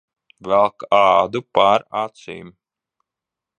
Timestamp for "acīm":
2.01-2.51